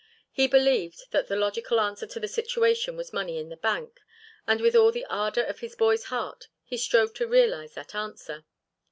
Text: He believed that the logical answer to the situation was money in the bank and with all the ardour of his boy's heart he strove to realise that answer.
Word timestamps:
He 0.31 0.47
believed 0.47 1.11
that 1.11 1.27
the 1.27 1.35
logical 1.35 1.79
answer 1.79 2.07
to 2.07 2.19
the 2.19 2.27
situation 2.27 2.97
was 2.97 3.13
money 3.13 3.37
in 3.37 3.49
the 3.49 3.55
bank 3.57 3.99
and 4.47 4.59
with 4.59 4.75
all 4.75 4.91
the 4.91 5.05
ardour 5.05 5.43
of 5.43 5.59
his 5.59 5.75
boy's 5.75 6.05
heart 6.05 6.47
he 6.63 6.75
strove 6.75 7.13
to 7.13 7.27
realise 7.27 7.75
that 7.75 7.93
answer. 7.93 8.43